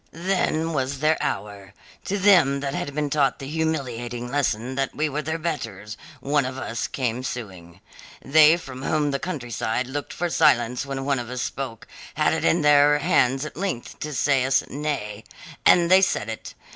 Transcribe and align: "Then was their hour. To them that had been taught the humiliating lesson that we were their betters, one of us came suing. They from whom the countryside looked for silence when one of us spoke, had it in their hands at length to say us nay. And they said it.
"Then 0.13 0.73
was 0.73 0.97
their 0.97 1.15
hour. 1.21 1.75
To 2.05 2.17
them 2.17 2.59
that 2.61 2.73
had 2.73 2.95
been 2.95 3.11
taught 3.11 3.37
the 3.37 3.47
humiliating 3.47 4.31
lesson 4.31 4.73
that 4.73 4.95
we 4.95 5.07
were 5.09 5.21
their 5.21 5.37
betters, 5.37 5.95
one 6.21 6.43
of 6.43 6.57
us 6.57 6.87
came 6.87 7.21
suing. 7.21 7.81
They 8.19 8.57
from 8.57 8.81
whom 8.81 9.11
the 9.11 9.19
countryside 9.19 9.85
looked 9.85 10.11
for 10.11 10.27
silence 10.31 10.87
when 10.87 11.05
one 11.05 11.19
of 11.19 11.29
us 11.29 11.43
spoke, 11.43 11.85
had 12.15 12.33
it 12.33 12.43
in 12.43 12.63
their 12.63 12.97
hands 12.97 13.45
at 13.45 13.55
length 13.55 13.99
to 13.99 14.11
say 14.11 14.43
us 14.43 14.63
nay. 14.69 15.23
And 15.67 15.91
they 15.91 16.01
said 16.01 16.29
it. 16.29 16.55